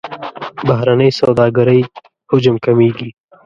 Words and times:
بهرنۍ 0.67 1.09
سوداګرۍ 1.21 1.81
حجم 2.29 2.55
کمیږي. 2.65 3.09